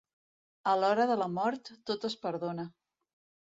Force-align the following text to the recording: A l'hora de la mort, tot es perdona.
A 0.71 0.73
l'hora 0.83 1.05
de 1.11 1.19
la 1.23 1.27
mort, 1.35 1.71
tot 1.91 2.09
es 2.11 2.19
perdona. 2.27 2.69